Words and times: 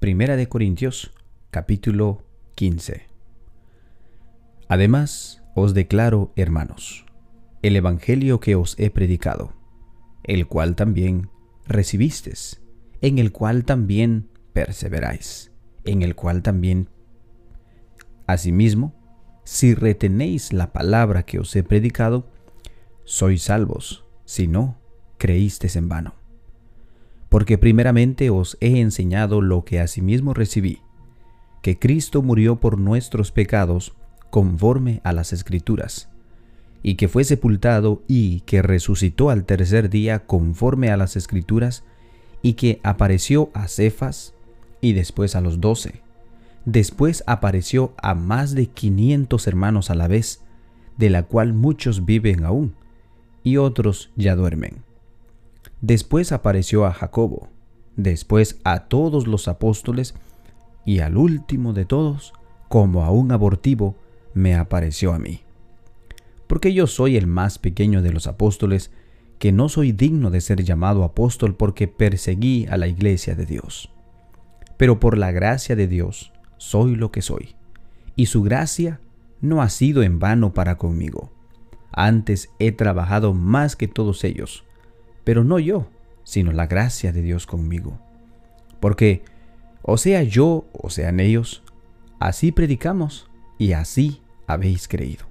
Primera 0.00 0.36
de 0.36 0.48
Corintios, 0.48 1.10
capítulo 1.50 2.24
15. 2.54 3.02
Además, 4.66 5.42
os 5.54 5.74
declaro, 5.74 6.32
hermanos, 6.36 7.04
el 7.60 7.76
Evangelio 7.76 8.40
que 8.40 8.54
os 8.54 8.78
he 8.78 8.88
predicado, 8.88 9.52
el 10.24 10.46
cual 10.46 10.74
también 10.74 11.28
recibisteis, 11.66 12.62
en 13.02 13.18
el 13.18 13.30
cual 13.30 13.66
también 13.66 14.30
perseveráis, 14.54 15.52
en 15.84 16.00
el 16.00 16.14
cual 16.14 16.42
también. 16.42 16.88
Asimismo, 18.26 18.94
si 19.44 19.74
retenéis 19.74 20.54
la 20.54 20.72
palabra 20.72 21.24
que 21.24 21.38
os 21.38 21.54
he 21.54 21.62
predicado, 21.62 22.26
sois 23.04 23.42
salvos, 23.42 24.06
si 24.24 24.46
no, 24.46 24.78
creísteis 25.18 25.76
en 25.76 25.90
vano. 25.90 26.19
Porque 27.30 27.56
primeramente 27.56 28.28
os 28.28 28.58
he 28.60 28.80
enseñado 28.80 29.40
lo 29.40 29.64
que 29.64 29.80
asimismo 29.80 30.34
recibí, 30.34 30.80
que 31.62 31.78
Cristo 31.78 32.20
murió 32.20 32.56
por 32.56 32.78
nuestros 32.78 33.32
pecados 33.32 33.94
conforme 34.28 35.00
a 35.04 35.12
las 35.12 35.32
Escrituras, 35.32 36.10
y 36.82 36.96
que 36.96 37.08
fue 37.08 37.24
sepultado 37.24 38.02
y 38.08 38.40
que 38.40 38.62
resucitó 38.62 39.30
al 39.30 39.44
tercer 39.44 39.88
día 39.90 40.26
conforme 40.26 40.90
a 40.90 40.96
las 40.96 41.16
Escrituras, 41.16 41.84
y 42.42 42.54
que 42.54 42.80
apareció 42.82 43.50
a 43.54 43.68
Cefas 43.68 44.34
y 44.80 44.92
después 44.92 45.36
a 45.36 45.40
los 45.40 45.60
doce. 45.60 46.02
Después 46.64 47.22
apareció 47.26 47.94
a 48.02 48.14
más 48.14 48.54
de 48.54 48.66
quinientos 48.66 49.46
hermanos 49.46 49.90
a 49.90 49.94
la 49.94 50.08
vez, 50.08 50.42
de 50.96 51.10
la 51.10 51.22
cual 51.22 51.52
muchos 51.52 52.04
viven 52.04 52.44
aún, 52.44 52.74
y 53.44 53.56
otros 53.56 54.10
ya 54.16 54.34
duermen. 54.36 54.89
Después 55.80 56.32
apareció 56.32 56.84
a 56.84 56.92
Jacobo, 56.92 57.48
después 57.96 58.60
a 58.64 58.80
todos 58.88 59.26
los 59.26 59.48
apóstoles, 59.48 60.14
y 60.84 61.00
al 61.00 61.16
último 61.16 61.72
de 61.72 61.84
todos, 61.84 62.32
como 62.68 63.04
a 63.04 63.10
un 63.10 63.32
abortivo, 63.32 63.96
me 64.34 64.54
apareció 64.54 65.12
a 65.12 65.18
mí. 65.18 65.40
Porque 66.46 66.72
yo 66.74 66.86
soy 66.86 67.16
el 67.16 67.26
más 67.26 67.58
pequeño 67.58 68.02
de 68.02 68.12
los 68.12 68.26
apóstoles, 68.26 68.90
que 69.38 69.52
no 69.52 69.68
soy 69.70 69.92
digno 69.92 70.30
de 70.30 70.42
ser 70.42 70.62
llamado 70.62 71.02
apóstol 71.02 71.54
porque 71.54 71.88
perseguí 71.88 72.66
a 72.70 72.76
la 72.76 72.86
iglesia 72.86 73.34
de 73.34 73.46
Dios. 73.46 73.90
Pero 74.76 75.00
por 75.00 75.16
la 75.16 75.32
gracia 75.32 75.76
de 75.76 75.88
Dios 75.88 76.32
soy 76.58 76.94
lo 76.94 77.10
que 77.10 77.22
soy, 77.22 77.56
y 78.16 78.26
su 78.26 78.42
gracia 78.42 79.00
no 79.40 79.62
ha 79.62 79.70
sido 79.70 80.02
en 80.02 80.18
vano 80.18 80.52
para 80.52 80.76
conmigo. 80.76 81.32
Antes 81.90 82.50
he 82.58 82.70
trabajado 82.72 83.32
más 83.32 83.76
que 83.76 83.88
todos 83.88 84.24
ellos, 84.24 84.64
pero 85.24 85.44
no 85.44 85.58
yo, 85.58 85.88
sino 86.24 86.52
la 86.52 86.66
gracia 86.66 87.12
de 87.12 87.22
Dios 87.22 87.46
conmigo. 87.46 87.98
Porque, 88.80 89.22
o 89.82 89.96
sea 89.96 90.22
yo 90.22 90.64
o 90.72 90.90
sean 90.90 91.20
ellos, 91.20 91.62
así 92.18 92.52
predicamos 92.52 93.28
y 93.58 93.72
así 93.72 94.20
habéis 94.46 94.88
creído. 94.88 95.26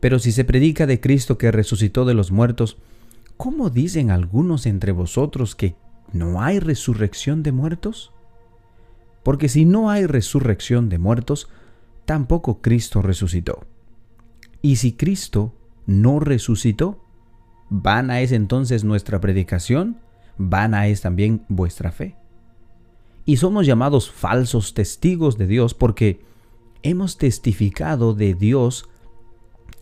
Pero 0.00 0.18
si 0.18 0.32
se 0.32 0.44
predica 0.44 0.86
de 0.86 1.00
Cristo 1.00 1.38
que 1.38 1.52
resucitó 1.52 2.04
de 2.04 2.14
los 2.14 2.32
muertos, 2.32 2.76
¿cómo 3.36 3.70
dicen 3.70 4.10
algunos 4.10 4.66
entre 4.66 4.92
vosotros 4.92 5.54
que 5.54 5.76
no 6.12 6.42
hay 6.42 6.58
resurrección 6.58 7.42
de 7.42 7.52
muertos? 7.52 8.12
Porque 9.22 9.48
si 9.48 9.64
no 9.64 9.90
hay 9.90 10.06
resurrección 10.06 10.88
de 10.88 10.98
muertos, 10.98 11.48
tampoco 12.04 12.60
Cristo 12.60 13.02
resucitó. 13.02 13.64
Y 14.60 14.76
si 14.76 14.92
Cristo 14.92 15.54
no 15.86 16.20
resucitó, 16.20 17.01
vana 17.74 18.20
es 18.20 18.32
entonces 18.32 18.84
nuestra 18.84 19.18
predicación, 19.18 19.96
vana 20.36 20.88
es 20.88 21.00
también 21.00 21.46
vuestra 21.48 21.90
fe. 21.90 22.16
Y 23.24 23.38
somos 23.38 23.64
llamados 23.66 24.10
falsos 24.10 24.74
testigos 24.74 25.38
de 25.38 25.46
Dios 25.46 25.72
porque 25.72 26.20
hemos 26.82 27.16
testificado 27.16 28.12
de 28.12 28.34
Dios 28.34 28.90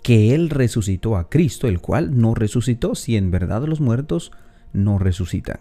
que 0.05 0.37
Él 0.37 0.51
resucitó 0.51 1.17
a 1.17 1.29
Cristo, 1.29 1.67
el 1.67 1.81
cual 1.81 2.17
no 2.17 2.35
resucitó 2.35 2.95
si 2.95 3.17
en 3.17 3.33
verdad 3.33 3.65
los 3.65 3.81
muertos 3.81 4.31
no 4.73 4.99
resucitan. 4.99 5.59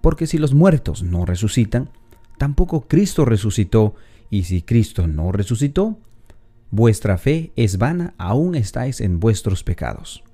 Porque 0.00 0.26
si 0.26 0.38
los 0.38 0.54
muertos 0.54 1.02
no 1.02 1.26
resucitan, 1.26 1.90
tampoco 2.38 2.88
Cristo 2.88 3.26
resucitó, 3.26 3.94
y 4.30 4.44
si 4.44 4.62
Cristo 4.62 5.06
no 5.06 5.32
resucitó, 5.32 5.98
vuestra 6.70 7.18
fe 7.18 7.52
es 7.56 7.76
vana, 7.76 8.14
aún 8.16 8.54
estáis 8.54 9.02
en 9.02 9.20
vuestros 9.20 9.62
pecados. 9.62 10.24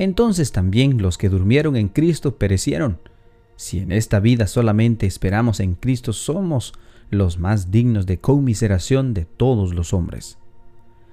Entonces 0.00 0.50
también 0.50 1.02
los 1.02 1.18
que 1.18 1.28
durmieron 1.28 1.76
en 1.76 1.88
Cristo 1.88 2.36
perecieron. 2.36 2.96
Si 3.56 3.80
en 3.80 3.92
esta 3.92 4.18
vida 4.18 4.46
solamente 4.46 5.04
esperamos 5.04 5.60
en 5.60 5.74
Cristo, 5.74 6.14
somos 6.14 6.72
los 7.10 7.38
más 7.38 7.70
dignos 7.70 8.06
de 8.06 8.16
conmiseración 8.16 9.12
de 9.12 9.26
todos 9.26 9.74
los 9.74 9.92
hombres. 9.92 10.38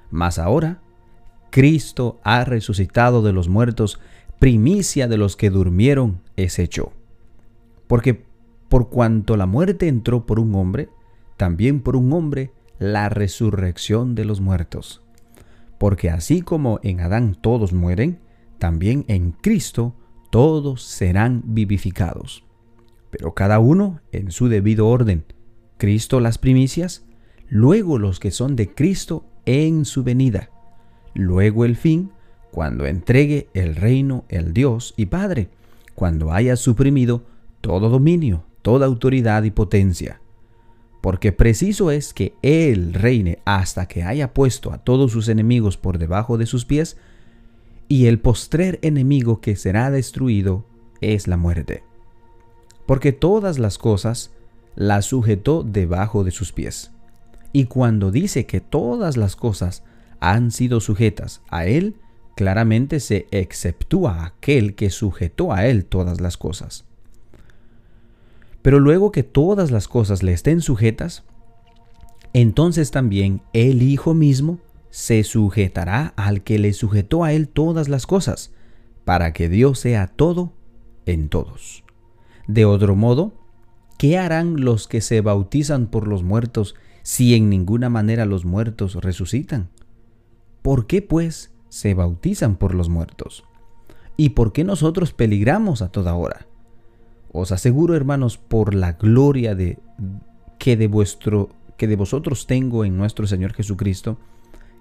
Mas 0.09 0.39
ahora, 0.39 0.79
Cristo 1.49 2.21
ha 2.23 2.45
resucitado 2.45 3.21
de 3.23 3.33
los 3.33 3.49
muertos, 3.49 3.99
primicia 4.39 5.09
de 5.09 5.17
los 5.17 5.35
que 5.35 5.49
durmieron 5.49 6.21
es 6.37 6.57
hecho. 6.57 6.93
Porque 7.87 8.23
por 8.69 8.87
cuanto 8.87 9.35
la 9.35 9.47
muerte 9.47 9.89
entró 9.89 10.25
por 10.25 10.39
un 10.39 10.55
hombre, 10.55 10.87
también 11.35 11.81
por 11.81 11.97
un 11.97 12.13
hombre 12.13 12.51
la 12.79 13.09
resurrección 13.09 14.15
de 14.15 14.23
los 14.23 14.39
muertos. 14.39 15.01
Porque 15.77 16.09
así 16.09 16.41
como 16.41 16.79
en 16.83 17.01
Adán 17.01 17.35
todos 17.35 17.73
mueren, 17.73 18.25
también 18.59 19.05
en 19.07 19.31
Cristo 19.31 19.95
todos 20.29 20.83
serán 20.83 21.43
vivificados. 21.45 22.43
Pero 23.09 23.33
cada 23.33 23.59
uno 23.59 24.01
en 24.11 24.31
su 24.31 24.47
debido 24.47 24.87
orden. 24.87 25.25
Cristo 25.77 26.19
las 26.19 26.37
primicias, 26.37 27.05
luego 27.49 27.97
los 27.99 28.19
que 28.19 28.31
son 28.31 28.55
de 28.55 28.73
Cristo 28.73 29.25
en 29.45 29.85
su 29.85 30.03
venida, 30.03 30.49
luego 31.13 31.65
el 31.65 31.75
fin, 31.75 32.11
cuando 32.51 32.85
entregue 32.85 33.47
el 33.53 33.75
reino 33.75 34.25
el 34.29 34.53
Dios 34.53 34.93
y 34.97 35.05
Padre, 35.05 35.49
cuando 35.95 36.31
haya 36.31 36.55
suprimido 36.55 37.23
todo 37.61 37.89
dominio, 37.89 38.43
toda 38.61 38.85
autoridad 38.85 39.43
y 39.43 39.51
potencia. 39.51 40.21
Porque 41.01 41.31
preciso 41.31 41.91
es 41.91 42.13
que 42.13 42.33
Él 42.41 42.93
reine 42.93 43.39
hasta 43.45 43.87
que 43.87 44.03
haya 44.03 44.33
puesto 44.33 44.73
a 44.73 44.79
todos 44.79 45.11
sus 45.11 45.29
enemigos 45.29 45.77
por 45.77 45.97
debajo 45.97 46.37
de 46.37 46.45
sus 46.45 46.65
pies, 46.65 46.97
y 47.87 48.07
el 48.07 48.19
postrer 48.19 48.79
enemigo 48.81 49.39
que 49.39 49.55
será 49.55 49.91
destruido 49.91 50.65
es 51.01 51.27
la 51.27 51.37
muerte. 51.37 51.83
Porque 52.85 53.11
todas 53.13 53.59
las 53.59 53.77
cosas 53.77 54.31
las 54.75 55.05
sujetó 55.05 55.63
debajo 55.63 56.23
de 56.23 56.31
sus 56.31 56.51
pies. 56.51 56.91
Y 57.53 57.65
cuando 57.65 58.11
dice 58.11 58.45
que 58.45 58.61
todas 58.61 59.17
las 59.17 59.35
cosas 59.35 59.83
han 60.19 60.51
sido 60.51 60.79
sujetas 60.79 61.41
a 61.49 61.65
Él, 61.65 61.95
claramente 62.35 62.99
se 62.99 63.27
exceptúa 63.31 64.25
aquel 64.25 64.75
que 64.75 64.89
sujetó 64.89 65.53
a 65.53 65.65
Él 65.65 65.85
todas 65.85 66.21
las 66.21 66.37
cosas. 66.37 66.85
Pero 68.61 68.79
luego 68.79 69.11
que 69.11 69.23
todas 69.23 69.71
las 69.71 69.87
cosas 69.87 70.23
le 70.23 70.33
estén 70.33 70.61
sujetas, 70.61 71.23
entonces 72.33 72.91
también 72.91 73.41
el 73.53 73.81
Hijo 73.81 74.13
mismo 74.13 74.59
se 74.89 75.23
sujetará 75.23 76.13
al 76.15 76.43
que 76.43 76.59
le 76.59 76.73
sujetó 76.73 77.23
a 77.23 77.33
Él 77.33 77.49
todas 77.49 77.89
las 77.89 78.07
cosas, 78.07 78.53
para 79.05 79.33
que 79.33 79.49
Dios 79.49 79.79
sea 79.79 80.07
todo 80.07 80.53
en 81.05 81.29
todos. 81.29 81.83
De 82.47 82.65
otro 82.65 82.95
modo, 82.95 83.33
¿qué 83.97 84.17
harán 84.17 84.61
los 84.61 84.87
que 84.87 85.01
se 85.01 85.21
bautizan 85.21 85.87
por 85.87 86.07
los 86.07 86.23
muertos 86.23 86.75
si 87.03 87.35
en 87.35 87.49
ninguna 87.49 87.89
manera 87.89 88.25
los 88.25 88.45
muertos 88.45 88.95
resucitan? 88.95 89.69
¿Por 90.61 90.87
qué 90.87 91.01
pues 91.01 91.53
se 91.69 91.93
bautizan 91.93 92.57
por 92.57 92.73
los 92.73 92.89
muertos? 92.89 93.45
¿Y 94.17 94.29
por 94.29 94.51
qué 94.51 94.63
nosotros 94.63 95.13
peligramos 95.13 95.81
a 95.81 95.89
toda 95.89 96.15
hora? 96.15 96.47
Os 97.31 97.51
aseguro, 97.51 97.95
hermanos, 97.95 98.37
por 98.37 98.73
la 98.73 98.93
gloria 98.93 99.53
de 99.55 99.77
que 100.57 100.75
de 100.75 100.87
vuestro 100.87 101.49
que 101.77 101.87
de 101.87 101.95
vosotros 101.95 102.47
tengo 102.47 102.83
en 102.83 102.97
nuestro 102.97 103.27
Señor 103.27 103.53
Jesucristo, 103.53 104.17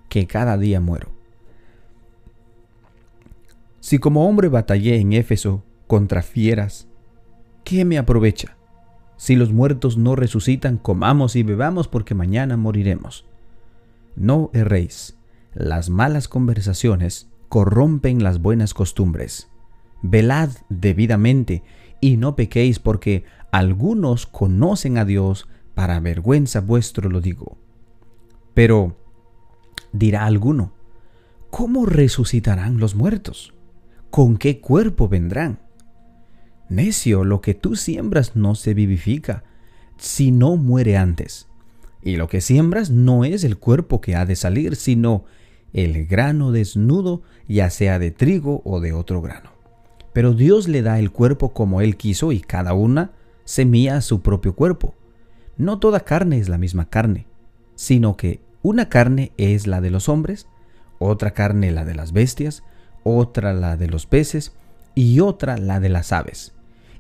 que 0.09 0.27
cada 0.27 0.57
día 0.57 0.81
muero. 0.81 1.11
Si 3.81 3.99
como 3.99 4.29
hombre 4.29 4.49
batallé 4.49 4.97
en 4.97 5.13
Éfeso 5.13 5.63
contra 5.87 6.23
fieras, 6.23 6.89
¿qué 7.65 7.85
me 7.85 7.99
aprovecha? 7.99 8.57
Si 9.17 9.37
los 9.37 9.53
muertos 9.53 9.97
no 9.97 10.17
resucitan, 10.17 10.77
comamos 10.77 11.37
y 11.37 11.43
bebamos 11.43 11.89
porque 11.89 12.15
mañana 12.15 12.57
moriremos. 12.57 13.25
No 14.17 14.51
erréis 14.53 15.17
las 15.57 15.89
malas 15.89 16.29
conversaciones 16.29 17.31
corrompen 17.49 18.23
las 18.23 18.43
buenas 18.43 18.75
costumbres. 18.75 19.49
Velad 20.03 20.51
debidamente 20.69 21.63
y 21.99 22.19
no 22.19 22.37
pequéis 22.37 22.79
porque 22.79 23.25
algunos 23.53 24.27
conocen 24.27 24.99
a 24.99 25.07
Dios, 25.07 25.49
para 25.75 25.99
vergüenza 26.01 26.61
vuestro 26.61 27.09
lo 27.09 27.23
digo. 27.23 27.57
Pero 28.53 28.99
dirá 29.99 30.27
alguno, 30.27 30.73
¿cómo 31.51 31.87
resucitarán 31.87 32.79
los 32.79 32.95
muertos? 32.95 33.55
¿Con 34.11 34.37
qué 34.37 34.61
cuerpo 34.61 35.09
vendrán? 35.09 35.59
Necio, 36.69 37.25
lo 37.25 37.41
que 37.41 37.55
tú 37.55 37.77
siembras 37.77 38.37
no 38.37 38.55
se 38.55 38.75
vivifica, 38.75 39.45
si 39.97 40.33
no 40.33 40.57
muere 40.57 40.97
antes. 40.97 41.49
Y 42.03 42.17
lo 42.17 42.29
que 42.29 42.41
siembras 42.41 42.91
no 42.91 43.25
es 43.25 43.45
el 43.45 43.59
cuerpo 43.59 44.01
que 44.01 44.17
ha 44.17 44.27
de 44.27 44.37
salir, 44.37 44.77
sino 44.77 45.25
el 45.73 46.07
grano 46.07 46.53
desnudo, 46.53 47.23
ya 47.49 47.71
sea 47.71 47.99
de 47.99 48.11
trigo 48.11 48.63
o 48.65 48.81
de 48.81 48.93
otro 48.93 49.23
grano. 49.23 49.51
Pero 50.13 50.33
Dios 50.33 50.69
le 50.69 50.83
da 50.83 50.99
el 50.99 51.11
cuerpo 51.11 51.53
como 51.53 51.81
Él 51.81 51.97
quiso 51.97 52.33
y 52.33 52.41
cada 52.41 52.75
una 52.75 53.13
semilla 53.45 54.01
su 54.01 54.23
propio 54.23 54.55
cuerpo. 54.55 54.95
No 55.57 55.79
toda 55.79 56.01
carne 56.01 56.39
es 56.39 56.49
la 56.49 56.59
misma 56.59 56.89
carne, 56.89 57.27
sino 57.75 58.17
que 58.17 58.41
una 58.67 58.89
carne 58.89 59.31
es 59.37 59.69
la 59.69 59.81
de 59.81 59.91
los 59.91 60.09
hombres, 60.09 60.49
otra 60.99 61.31
carne 61.31 61.71
la 61.71 61.85
de 61.85 61.95
las 61.95 62.13
bestias, 62.13 62.65
otra 63.05 63.53
la 63.55 63.77
de 63.77 63.87
los 63.87 64.07
peces 64.07 64.55
y 64.97 65.21
otra 65.21 65.57
la 65.57 65.79
de 65.79 65.89
las 65.89 66.11
aves. 66.11 66.53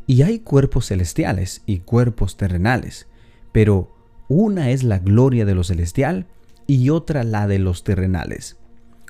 Y 0.07 0.23
hay 0.23 0.39
cuerpos 0.39 0.87
celestiales 0.87 1.63
y 1.67 1.81
cuerpos 1.81 2.37
terrenales, 2.37 3.09
pero 3.51 3.93
una 4.29 4.71
es 4.71 4.85
la 4.85 5.01
gloria 5.01 5.45
de 5.45 5.57
lo 5.57 5.65
celestial 5.65 6.27
y 6.69 6.91
otra 6.91 7.25
la 7.25 7.49
de 7.49 7.59
los 7.59 7.83
terrenales. 7.83 8.59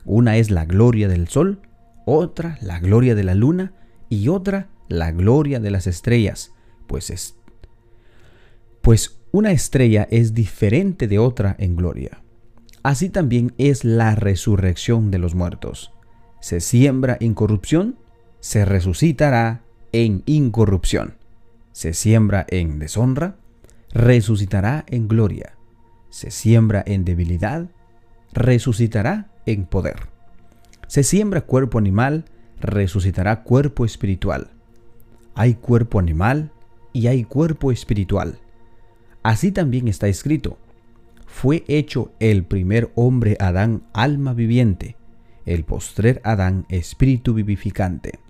Una 0.07 0.39
es 0.39 0.51
la 0.51 0.65
gloria 0.65 1.09
del 1.09 1.29
sol, 1.29 1.61
otra 2.07 2.57
la 2.63 2.81
gloria 2.81 3.15
de 3.15 3.25
la 3.25 3.35
luna 3.35 3.75
y 4.09 4.29
otra 4.29 4.71
la 4.89 5.13
gloria 5.13 5.61
de 5.61 5.71
las 5.71 5.87
estrellas, 5.87 6.53
pues 6.87 7.11
es 7.11 7.35
pues 8.81 9.21
una 9.31 9.53
estrella 9.53 10.09
es 10.11 10.33
diferente 10.33 11.07
de 11.07 11.19
otra 11.19 11.55
en 11.59 11.77
gloria. 11.77 12.23
Así 12.87 13.09
también 13.09 13.53
es 13.59 13.85
la 13.85 14.15
resurrección 14.15 15.11
de 15.11 15.19
los 15.19 15.35
muertos. 15.35 15.93
Se 16.39 16.61
siembra 16.61 17.17
en 17.19 17.35
corrupción, 17.35 17.99
se 18.39 18.65
resucitará 18.65 19.63
en 19.91 20.23
incorrupción. 20.25 21.17
Se 21.73 21.95
siembra 21.95 22.47
en 22.49 22.79
deshonra, 22.79 23.39
resucitará 23.93 24.85
en 24.87 25.09
gloria. 25.09 25.57
Se 26.11 26.31
siembra 26.31 26.85
en 26.87 27.05
debilidad, 27.05 27.67
resucitará 28.33 29.33
en 29.47 29.67
poder. 29.67 30.07
Se 30.87 31.03
siembra 31.03 31.41
cuerpo 31.41 31.79
animal, 31.79 32.27
resucitará 32.61 33.43
cuerpo 33.43 33.85
espiritual. 33.85 34.53
Hay 35.35 35.55
cuerpo 35.55 35.99
animal 35.99 36.53
y 36.93 37.09
hay 37.09 37.25
cuerpo 37.25 37.73
espiritual. 37.73 38.39
Así 39.25 39.51
también 39.51 39.89
está 39.89 40.07
escrito, 40.07 40.57
fue 41.37 41.65
hecho 41.69 42.13
el 42.19 42.45
primer 42.45 42.91
hombre 42.95 43.37
Adán 43.41 43.83
alma 43.93 44.33
viviente, 44.33 44.97
el 45.45 45.65
postrer 45.65 46.23
Adán 46.25 46.65
espíritu 46.71 47.35
vivificante. 47.35 48.21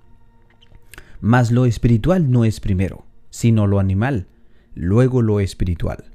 Mas 1.20 1.52
lo 1.52 1.66
espiritual 1.66 2.32
no 2.32 2.44
es 2.44 2.58
primero, 2.58 3.04
sino 3.30 3.68
lo 3.68 3.78
animal, 3.78 4.26
luego 4.74 5.22
lo 5.22 5.38
espiritual. 5.38 6.06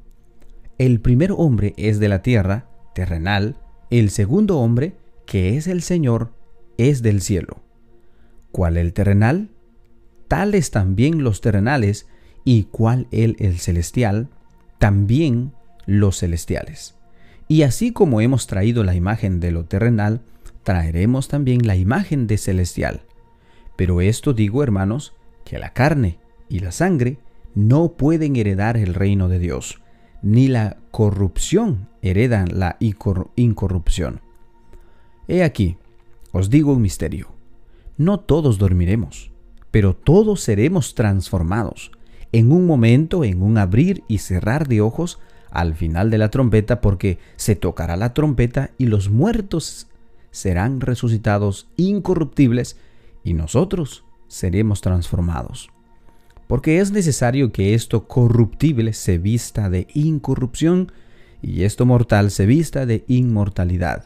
El 0.78 1.00
primer 1.00 1.32
hombre 1.32 1.74
es 1.78 1.98
de 2.02 2.10
la 2.10 2.22
tierra, 2.22 2.68
terrenal, 2.94 3.56
el 3.90 4.10
segundo 4.10 4.60
hombre, 4.60 4.98
que 5.26 5.56
es 5.56 5.68
el 5.68 5.84
Señor, 5.84 6.34
es 6.78 7.02
del 7.02 7.22
cielo. 7.22 7.62
¿Cuál 8.52 8.76
el 8.76 8.92
terrenal? 8.92 9.50
Tales 10.28 10.72
también 10.72 11.24
los 11.24 11.40
terrenales, 11.40 12.08
y 12.44 12.64
cuál 12.64 13.08
el, 13.12 13.38
el 13.40 13.60
celestial, 13.60 14.28
también 14.78 15.54
los 15.86 16.20
celestiales. 16.20 16.96
Y 17.48 17.64
así 17.64 17.92
como 17.92 18.22
hemos 18.22 18.48
traído 18.48 18.84
la 18.84 18.96
imagen 18.96 19.40
de 19.40 19.52
lo 19.52 19.66
terrenal, 19.66 20.22
traeremos 20.64 21.28
también 21.28 21.68
la 21.68 21.76
imagen 21.76 22.28
de 22.28 22.38
celestial. 22.38 23.02
Pero 23.76 24.02
esto 24.02 24.34
digo, 24.34 24.64
hermanos, 24.64 25.14
que 25.44 25.60
la 25.60 25.74
carne 25.74 26.20
y 26.50 26.60
la 26.60 26.72
sangre 26.72 27.18
no 27.56 27.94
pueden 27.94 28.36
heredar 28.36 28.78
el 28.78 28.94
reino 28.94 29.28
de 29.28 29.40
Dios, 29.40 29.82
ni 30.22 30.48
la 30.48 30.78
corrupción 30.92 31.90
heredan 32.02 32.48
la 32.58 32.78
incorrupción. 32.80 34.22
He 35.28 35.44
aquí, 35.44 35.78
os 36.32 36.50
digo 36.50 36.74
un 36.74 36.82
misterio. 36.82 37.30
No 37.98 38.20
todos 38.20 38.58
dormiremos, 38.58 39.32
pero 39.72 39.96
todos 39.96 40.42
seremos 40.42 40.96
transformados, 40.96 41.92
en 42.32 42.52
un 42.52 42.66
momento, 42.66 43.24
en 43.24 43.42
un 43.42 43.58
abrir 43.58 44.04
y 44.08 44.20
cerrar 44.20 44.68
de 44.68 44.82
ojos, 44.82 45.20
al 45.52 45.76
final 45.76 46.10
de 46.10 46.18
la 46.18 46.30
trompeta, 46.30 46.82
porque 46.82 47.20
se 47.36 47.56
tocará 47.56 47.98
la 47.98 48.14
trompeta 48.14 48.72
y 48.78 48.88
los 48.88 49.10
muertos 49.10 49.88
serán 50.32 50.82
resucitados 50.82 51.68
incorruptibles 51.76 52.78
y 53.24 53.34
nosotros 53.34 54.04
seremos 54.28 54.82
transformados. 54.82 55.70
Porque 56.48 56.80
es 56.80 56.92
necesario 56.92 57.52
que 57.52 57.74
esto 57.74 58.08
corruptible 58.08 58.94
se 58.94 59.18
vista 59.18 59.70
de 59.70 59.88
incorrupción 59.94 60.92
y 61.42 61.64
esto 61.64 61.86
mortal 61.86 62.32
se 62.32 62.46
vista 62.46 62.86
de 62.86 63.04
inmortalidad. 63.08 64.06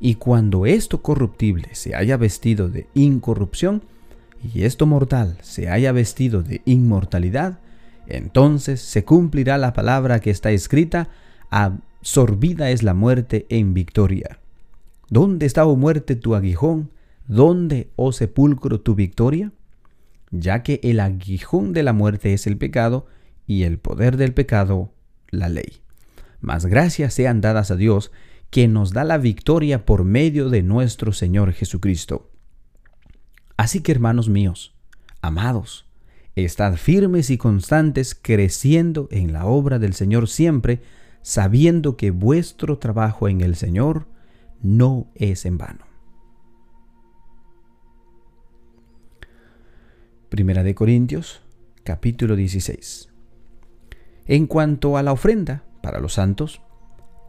Y 0.00 0.16
cuando 0.16 0.66
esto 0.66 1.02
corruptible 1.02 1.70
se 1.72 1.94
haya 1.94 2.16
vestido 2.16 2.68
de 2.68 2.86
incorrupción 2.94 3.82
y 4.54 4.62
esto 4.64 4.86
mortal 4.86 5.38
se 5.42 5.68
haya 5.68 5.92
vestido 5.92 6.42
de 6.42 6.60
inmortalidad, 6.64 7.60
entonces 8.06 8.80
se 8.80 9.04
cumplirá 9.04 9.58
la 9.58 9.72
palabra 9.72 10.20
que 10.20 10.30
está 10.30 10.50
escrita, 10.50 11.08
absorbida 11.50 12.70
es 12.70 12.82
la 12.82 12.94
muerte 12.94 13.46
en 13.48 13.74
victoria. 13.74 14.38
¿Dónde 15.08 15.46
está, 15.46 15.66
oh 15.66 15.76
muerte, 15.76 16.16
tu 16.16 16.34
aguijón? 16.34 16.90
¿Dónde, 17.28 17.90
oh 17.96 18.12
sepulcro, 18.12 18.80
tu 18.80 18.94
victoria? 18.94 19.52
Ya 20.30 20.62
que 20.62 20.80
el 20.82 21.00
aguijón 21.00 21.72
de 21.72 21.82
la 21.82 21.92
muerte 21.92 22.32
es 22.32 22.46
el 22.46 22.56
pecado, 22.56 23.06
y 23.46 23.62
el 23.62 23.78
poder 23.78 24.16
del 24.16 24.34
pecado, 24.34 24.92
la 25.30 25.48
ley. 25.48 25.80
Mas 26.40 26.66
gracias 26.66 27.14
sean 27.14 27.40
dadas 27.40 27.70
a 27.70 27.76
Dios, 27.76 28.10
que 28.50 28.68
nos 28.68 28.92
da 28.92 29.04
la 29.04 29.18
victoria 29.18 29.84
por 29.84 30.04
medio 30.04 30.50
de 30.50 30.62
nuestro 30.62 31.12
Señor 31.12 31.52
Jesucristo. 31.52 32.30
Así 33.56 33.80
que, 33.80 33.92
hermanos 33.92 34.28
míos, 34.28 34.74
amados, 35.22 35.85
Estad 36.36 36.76
firmes 36.76 37.30
y 37.30 37.38
constantes 37.38 38.14
creciendo 38.14 39.08
en 39.10 39.32
la 39.32 39.46
obra 39.46 39.78
del 39.78 39.94
Señor 39.94 40.28
siempre, 40.28 40.82
sabiendo 41.22 41.96
que 41.96 42.10
vuestro 42.10 42.76
trabajo 42.76 43.26
en 43.26 43.40
el 43.40 43.56
Señor 43.56 44.06
no 44.62 45.06
es 45.14 45.46
en 45.46 45.56
vano. 45.56 45.86
Primera 50.28 50.62
de 50.62 50.74
Corintios, 50.74 51.40
capítulo 51.84 52.36
16. 52.36 53.08
En 54.26 54.46
cuanto 54.46 54.98
a 54.98 55.02
la 55.02 55.12
ofrenda 55.12 55.64
para 55.80 56.00
los 56.00 56.12
santos, 56.12 56.60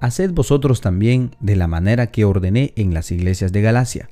haced 0.01 0.31
vosotros 0.33 0.81
también 0.81 1.33
de 1.39 1.55
la 1.55 1.67
manera 1.67 2.07
que 2.07 2.25
ordené 2.25 2.73
en 2.75 2.93
las 2.93 3.09
iglesias 3.11 3.53
de 3.53 3.61
Galacia 3.61 4.09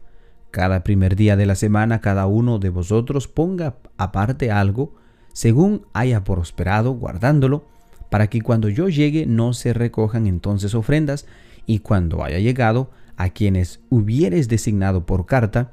cada 0.55 0.85
primer 0.85 1.17
día 1.17 1.35
de 1.35 1.45
la 1.45 1.55
semana 1.55 2.00
cada 2.00 2.27
uno 2.27 2.59
de 2.59 2.69
vosotros 2.69 3.27
ponga 3.27 3.75
aparte 3.97 4.51
algo 4.51 4.93
según 5.33 5.85
haya 5.91 6.24
prosperado 6.24 6.93
guardándolo, 6.93 7.65
para 8.09 8.27
que 8.27 8.39
cuando 8.39 8.69
yo 8.69 8.88
llegue 8.88 9.25
no 9.25 9.51
se 9.51 9.74
recojan 9.74 10.27
entonces 10.27 10.74
ofrendas, 10.74 11.25
y 11.65 11.79
cuando 11.79 12.24
haya 12.24 12.39
llegado 12.39 12.89
a 13.17 13.31
quienes 13.31 13.81
hubieres 13.89 14.47
designado 14.47 15.05
por 15.05 15.25
carta, 15.25 15.71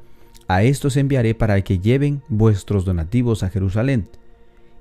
a 0.48 0.64
estos 0.64 0.96
enviaré 0.96 1.36
para 1.36 1.62
que 1.62 1.78
lleven 1.78 2.24
vuestros 2.28 2.84
donativos 2.84 3.44
a 3.44 3.50
Jerusalén. 3.50 4.08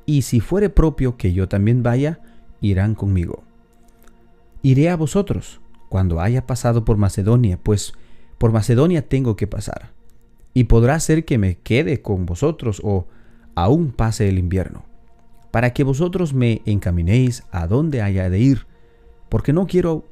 Y 0.08 0.24
si 0.24 0.40
fuere 0.40 0.72
propio 0.72 1.16
que 1.16 1.32
yo 1.32 1.48
también 1.48 1.84
vaya, 1.84 2.22
irán 2.60 2.96
conmigo. 2.96 3.44
Iré 4.64 4.90
a 4.90 4.96
vosotros 4.96 5.62
cuando 5.90 6.22
haya 6.22 6.48
pasado 6.48 6.86
por 6.86 6.98
Macedonia, 6.98 7.60
pues 7.62 7.94
por 8.42 8.52
Macedonia 8.52 9.08
tengo 9.08 9.36
que 9.36 9.46
pasar. 9.46 9.92
Y 10.56 10.64
podrá 10.64 11.00
ser 11.00 11.26
que 11.26 11.38
me 11.38 11.60
quede 11.60 12.02
con 12.02 12.26
vosotros 12.26 12.82
o 12.84 13.06
aún 13.54 13.92
pase 13.92 14.28
el 14.30 14.40
invierno, 14.40 14.84
para 15.52 15.74
que 15.74 15.84
vosotros 15.84 16.34
me 16.34 16.64
encaminéis 16.66 17.44
a 17.52 17.68
donde 17.68 18.02
haya 18.02 18.32
de 18.32 18.40
ir, 18.40 18.66
porque 19.30 19.54
no 19.54 19.68
quiero 19.68 20.08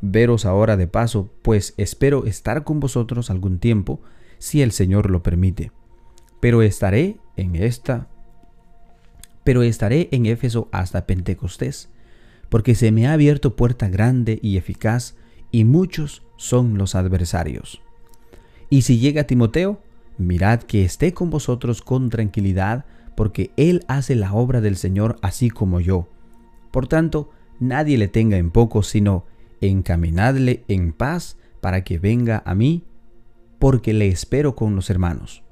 veros 0.00 0.46
ahora 0.46 0.78
de 0.78 0.86
paso, 0.86 1.28
pues 1.42 1.74
espero 1.76 2.24
estar 2.24 2.64
con 2.64 2.80
vosotros 2.80 3.28
algún 3.28 3.58
tiempo, 3.58 4.00
si 4.38 4.62
el 4.62 4.72
Señor 4.72 5.10
lo 5.10 5.22
permite. 5.22 5.70
Pero 6.40 6.62
estaré 6.62 7.18
en 7.36 7.54
esta 7.54 8.08
pero 9.44 9.62
estaré 9.62 10.08
en 10.10 10.24
Éfeso 10.24 10.70
hasta 10.72 11.04
Pentecostés, 11.04 11.90
porque 12.48 12.74
se 12.74 12.92
me 12.92 13.06
ha 13.06 13.12
abierto 13.12 13.56
puerta 13.56 13.90
grande 13.90 14.38
y 14.40 14.56
eficaz, 14.56 15.16
y 15.50 15.64
muchos 15.64 16.23
son 16.36 16.78
los 16.78 16.94
adversarios. 16.94 17.80
Y 18.70 18.82
si 18.82 18.98
llega 18.98 19.24
Timoteo, 19.24 19.80
mirad 20.18 20.60
que 20.62 20.84
esté 20.84 21.12
con 21.12 21.30
vosotros 21.30 21.82
con 21.82 22.10
tranquilidad, 22.10 22.84
porque 23.16 23.52
él 23.56 23.84
hace 23.88 24.14
la 24.14 24.32
obra 24.32 24.60
del 24.60 24.76
Señor 24.76 25.16
así 25.22 25.50
como 25.50 25.80
yo. 25.80 26.08
Por 26.70 26.88
tanto, 26.88 27.30
nadie 27.60 27.98
le 27.98 28.08
tenga 28.08 28.36
en 28.36 28.50
poco, 28.50 28.82
sino 28.82 29.24
encaminadle 29.60 30.64
en 30.68 30.92
paz 30.92 31.36
para 31.60 31.84
que 31.84 31.98
venga 31.98 32.42
a 32.44 32.54
mí, 32.54 32.84
porque 33.58 33.94
le 33.94 34.08
espero 34.08 34.56
con 34.56 34.74
los 34.74 34.90
hermanos. 34.90 35.42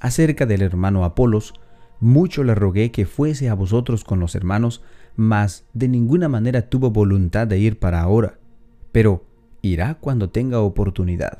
Acerca 0.00 0.46
del 0.46 0.62
hermano 0.62 1.04
Apolos, 1.04 1.54
mucho 2.00 2.44
le 2.44 2.54
rogué 2.54 2.90
que 2.90 3.06
fuese 3.06 3.48
a 3.48 3.54
vosotros 3.54 4.04
con 4.04 4.20
los 4.20 4.34
hermanos, 4.34 4.82
mas 5.16 5.64
de 5.74 5.88
ninguna 5.88 6.28
manera 6.28 6.68
tuvo 6.68 6.90
voluntad 6.90 7.46
de 7.46 7.58
ir 7.58 7.78
para 7.78 8.00
ahora, 8.00 8.38
pero 8.92 9.27
irá 9.62 9.94
cuando 9.94 10.30
tenga 10.30 10.60
oportunidad. 10.60 11.38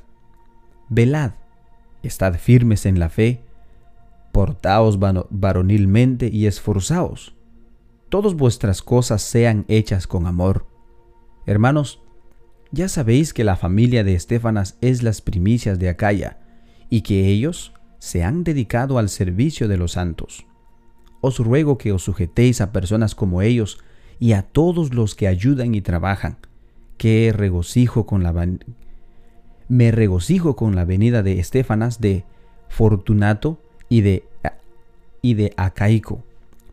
Velad, 0.89 1.33
estad 2.03 2.35
firmes 2.35 2.87
en 2.87 2.99
la 2.99 3.09
fe, 3.09 3.43
portaos 4.33 4.99
varonilmente 4.99 6.29
y 6.33 6.47
esforzaos. 6.47 7.35
Todas 8.09 8.35
vuestras 8.35 8.83
cosas 8.83 9.23
sean 9.23 9.65
hechas 9.69 10.07
con 10.07 10.27
amor. 10.27 10.67
Hermanos, 11.47 12.01
ya 12.71 12.89
sabéis 12.89 13.33
que 13.33 13.45
la 13.45 13.57
familia 13.57 14.05
de 14.05 14.15
Estefanas 14.15 14.77
es 14.81 15.03
las 15.03 15.21
primicias 15.21 15.79
de 15.79 15.89
Acaya, 15.89 16.39
y 16.91 17.03
que 17.03 17.27
ellos 17.29 17.73
se 17.99 18.25
han 18.25 18.45
dedicado 18.45 18.99
al 18.99 19.09
servicio 19.09 19.69
de 19.69 19.77
los 19.77 19.93
santos. 19.93 20.47
Os 21.21 21.39
ruego 21.39 21.79
que 21.79 21.93
os 21.93 22.03
sujetéis 22.03 22.61
a 22.61 22.73
personas 22.73 23.15
como 23.15 23.43
ellos 23.43 23.79
y 24.19 24.33
a 24.33 24.43
todos 24.43 24.95
los 24.95 25.15
que 25.15 25.29
ayudan 25.29 25.75
y 25.75 25.81
trabajan, 25.81 26.39
me 29.69 29.91
regocijo 29.93 30.57
con 30.57 30.75
la 30.75 30.85
venida 30.85 31.23
de 31.23 31.39
Estefanas, 31.39 32.01
de 32.01 32.25
Fortunato 32.69 33.61
y 33.89 34.01
de, 34.01 34.25
y 35.23 35.35
de 35.35 35.53
Acaico, 35.57 36.25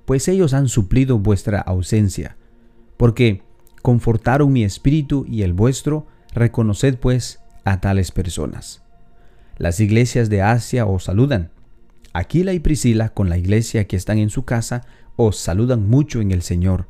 pues 0.05 0.27
ellos 0.27 0.53
han 0.53 0.69
suplido 0.69 1.19
vuestra 1.19 1.59
ausencia, 1.59 2.37
porque 2.97 3.41
confortaron 3.81 4.53
mi 4.53 4.63
espíritu 4.63 5.25
y 5.27 5.43
el 5.43 5.53
vuestro, 5.53 6.07
reconoced 6.33 6.97
pues 6.97 7.39
a 7.63 7.81
tales 7.81 8.11
personas. 8.11 8.81
Las 9.57 9.79
iglesias 9.79 10.29
de 10.29 10.41
Asia 10.41 10.85
os 10.85 11.05
saludan. 11.05 11.51
Aquila 12.13 12.53
y 12.53 12.59
Priscila, 12.59 13.09
con 13.09 13.29
la 13.29 13.37
iglesia 13.37 13.87
que 13.87 13.95
están 13.95 14.17
en 14.17 14.29
su 14.29 14.43
casa, 14.43 14.83
os 15.15 15.37
saludan 15.37 15.89
mucho 15.89 16.21
en 16.21 16.31
el 16.31 16.41
Señor. 16.41 16.87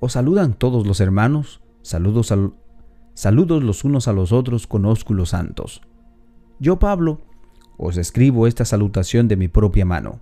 Os 0.00 0.12
saludan 0.12 0.54
todos 0.54 0.86
los 0.86 1.00
hermanos, 1.00 1.60
saludos, 1.84 2.32
los 3.62 3.84
unos 3.84 4.08
a 4.08 4.12
los 4.12 4.32
otros 4.32 4.66
con 4.66 4.84
ósculos 4.86 5.30
santos. 5.30 5.82
Yo, 6.58 6.78
Pablo, 6.78 7.20
os 7.76 7.96
escribo 7.96 8.46
esta 8.46 8.64
salutación 8.64 9.28
de 9.28 9.36
mi 9.36 9.48
propia 9.48 9.84
mano. 9.84 10.20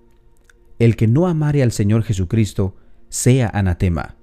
El 0.78 0.96
que 0.96 1.06
no 1.06 1.26
amare 1.26 1.62
al 1.62 1.72
Señor 1.72 2.02
Jesucristo, 2.02 2.76
sea 3.08 3.48
anatema. 3.48 4.16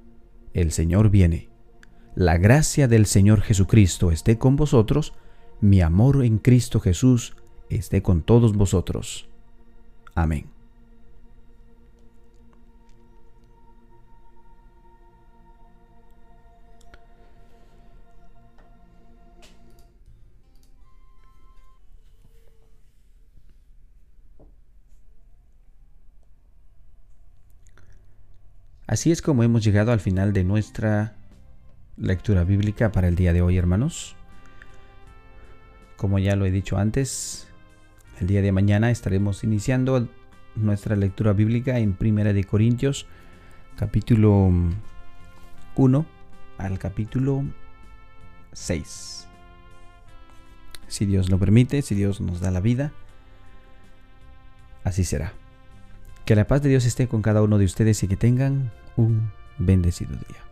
El 0.53 0.71
Señor 0.71 1.09
viene. 1.09 1.49
La 2.15 2.37
gracia 2.37 2.87
del 2.87 3.05
Señor 3.05 3.41
Jesucristo 3.41 4.11
esté 4.11 4.37
con 4.37 4.55
vosotros, 4.55 5.13
mi 5.61 5.81
amor 5.81 6.23
en 6.25 6.37
Cristo 6.37 6.79
Jesús 6.79 7.35
esté 7.69 8.01
con 8.01 8.23
todos 8.23 8.53
vosotros. 8.53 9.29
Amén. 10.15 10.58
Así 28.89 29.11
es 29.11 29.21
como 29.21 29.43
hemos 29.43 29.63
llegado 29.63 29.91
al 29.91 29.99
final 29.99 30.33
de 30.33 30.43
nuestra 30.43 31.13
lectura 31.95 32.43
bíblica 32.43 32.91
para 32.91 33.07
el 33.07 33.15
día 33.15 33.33
de 33.33 33.43
hoy, 33.43 33.55
hermanos. 33.55 34.15
Como 35.95 36.17
ya 36.17 36.35
lo 36.35 36.47
he 36.47 36.49
dicho 36.49 36.75
antes, 36.75 37.47
el 38.19 38.25
día 38.25 38.41
de 38.41 38.51
mañana 38.51 38.89
estaremos 38.89 39.43
iniciando 39.43 40.07
nuestra 40.55 40.95
lectura 40.95 41.33
bíblica 41.33 41.77
en 41.77 41.93
Primera 41.93 42.33
de 42.33 42.43
Corintios, 42.45 43.05
capítulo 43.75 44.51
1 45.75 46.05
al 46.57 46.79
capítulo 46.79 47.43
6. 48.53 49.27
Si 50.87 51.05
Dios 51.05 51.29
lo 51.29 51.37
permite, 51.37 51.83
si 51.83 51.93
Dios 51.93 52.21
nos 52.21 52.39
da 52.39 52.49
la 52.49 52.59
vida, 52.59 52.91
así 54.83 55.03
será. 55.03 55.33
Que 56.25 56.35
la 56.35 56.47
paz 56.47 56.63
de 56.63 56.69
Dios 56.69 56.85
esté 56.85 57.07
con 57.07 57.21
cada 57.21 57.43
uno 57.43 57.59
de 57.59 57.65
ustedes 57.65 58.01
y 58.01 58.07
que 58.07 58.17
tengan 58.17 58.71
un 58.95 59.31
bendecido 59.57 60.11
día. 60.15 60.48